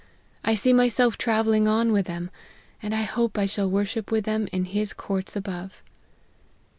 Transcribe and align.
I 0.43 0.55
see 0.55 0.73
myself 0.73 1.15
travelling 1.15 1.67
on 1.67 1.91
with 1.91 2.07
them, 2.07 2.31
and 2.81 2.95
I 2.95 3.03
hope 3.03 3.37
I 3.37 3.45
shall 3.45 3.69
worship 3.69 4.09
with 4.11 4.25
them 4.25 4.47
in 4.51 4.65
His 4.65 4.93
courts 4.93 5.35
above 5.35 5.83